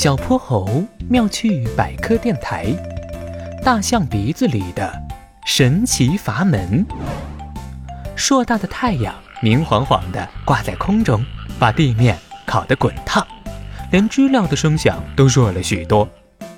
[0.00, 2.66] 小泼猴妙趣百科电台：
[3.64, 4.92] 大象鼻子里的
[5.44, 6.86] 神奇阀门。
[8.14, 11.26] 硕大的太阳明晃晃地挂在空中，
[11.58, 12.16] 把地面
[12.46, 13.26] 烤得滚烫，
[13.90, 16.08] 连知了的声响都弱了许多。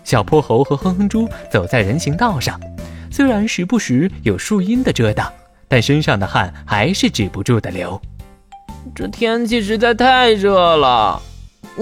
[0.04, 2.60] 小泼猴和哼哼猪走在人行道上，
[3.10, 5.32] 虽然时不时有树荫的遮挡，
[5.66, 7.98] 但身上的汗还是止不住的流。
[8.94, 11.22] 这天气实在太热了。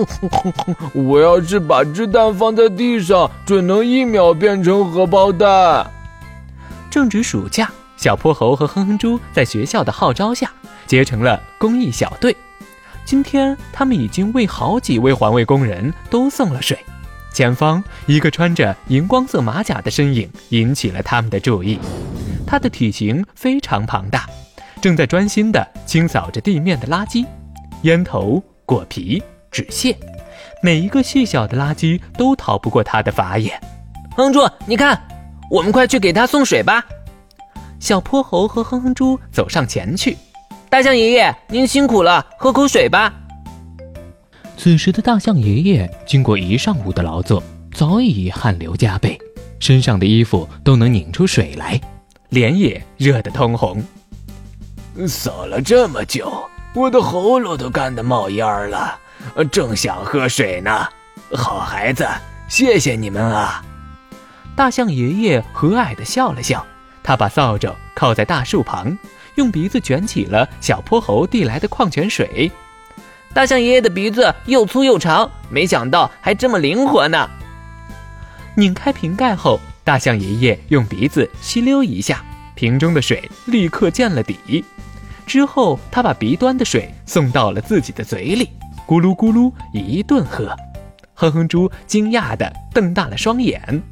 [0.94, 5.90] 我要是把鸡蛋放在地上，准能一秒变成荷包蛋。
[6.90, 10.50] 正值暑假，小泼猴和哼哼猪在学校的号召下
[10.86, 12.36] 结成了公益小队。
[13.04, 16.78] 今天，他们已经为好几位环卫工人都送了水。
[17.32, 21.78] 前方，一个穿着荧光色马甲的身影引起了他们的注意。
[22.46, 24.26] 他的体型非常庞大，
[24.80, 27.26] 正在专心地清扫着地面的垃圾、
[27.82, 29.22] 烟头、果皮。
[29.50, 29.96] 纸屑，
[30.62, 33.60] 每一个细小的垃圾都逃不过他的法眼。
[34.16, 35.00] 哼猪，你看，
[35.50, 36.84] 我们快去给他送水吧。
[37.80, 40.16] 小泼猴和哼哼猪走上前去。
[40.68, 43.12] 大象爷爷，您辛苦了，喝口水吧。
[44.56, 49.16] 此时的大象爷爷经过一上午的劳作，早已汗流浃背，
[49.60, 51.80] 身上的衣服都能拧出水来，
[52.30, 53.82] 脸也热得通红。
[55.06, 56.30] 扫了这么久，
[56.74, 58.98] 我的喉咙都干得冒烟了。
[59.44, 60.88] 正想喝水呢，
[61.32, 62.06] 好孩子，
[62.48, 63.64] 谢谢你们啊！
[64.56, 66.66] 大象爷爷和蔼地笑了笑，
[67.02, 68.96] 他把扫帚靠在大树旁，
[69.36, 72.50] 用鼻子卷起了小泼猴递来的矿泉水。
[73.32, 77.30] 大象爷爷的鼻子又粗又长，没想到还这么灵活呢。
[78.56, 82.24] 拧开瓶盖后，大象爷爷用鼻子吸溜一下，
[82.56, 84.64] 瓶中的水立刻见了底。
[85.24, 88.48] 之后，他把鼻端的水送到了自己的嘴里。
[88.88, 90.48] 咕噜咕噜一顿喝，
[91.12, 93.82] 哼哼猪惊讶地瞪大了双眼。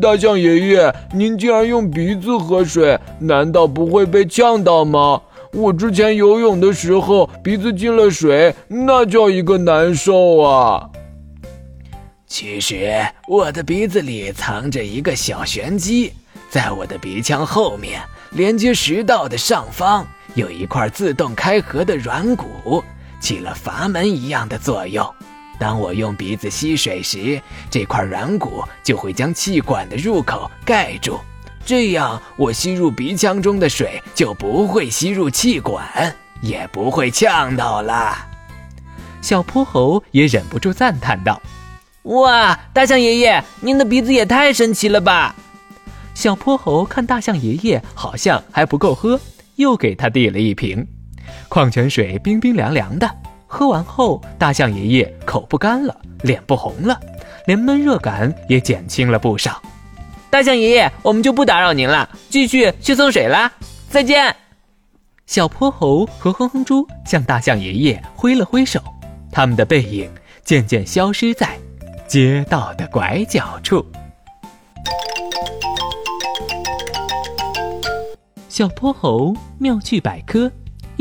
[0.00, 5.20] 大象爷爷，您竟然用鼻子喝水，难道不会被呛到吗？
[5.52, 10.88] 我之前游泳的时候，鼻子进了水，那叫一个难受啊！
[12.26, 16.14] 其实我的鼻子里藏着一个小玄机，
[16.48, 18.00] 在我的鼻腔后面，
[18.30, 22.82] 连接食道的上方，有一块自动开合的软骨。
[23.22, 25.08] 起了阀门一样的作用。
[25.58, 27.40] 当我用鼻子吸水时，
[27.70, 31.20] 这块软骨就会将气管的入口盖住，
[31.64, 38.16] 这样我吸入鼻腔中的水就不会吸入气管，也不会呛到了。
[39.20, 41.40] 小泼猴也忍不住赞叹道
[42.10, 45.36] ：“哇，大象爷爷，您的鼻子也太神奇了吧！”
[46.12, 49.20] 小泼猴看大象爷爷好像还不够喝，
[49.54, 50.84] 又给他递了一瓶。
[51.48, 53.10] 矿泉水冰冰凉凉的，
[53.46, 56.98] 喝完后，大象爷爷口不干了，脸不红了，
[57.46, 59.60] 连闷热感也减轻了不少。
[60.30, 63.52] 大象爷爷，我们就不打扰您了，继续去送水啦！
[63.90, 64.34] 再见。
[65.26, 68.80] 小泼猴和哼哼猪向大象爷爷挥了挥手，
[69.30, 70.10] 他们的背影
[70.44, 71.58] 渐渐消失在
[72.06, 73.84] 街道的拐角处。
[78.48, 80.50] 小泼猴妙趣百科。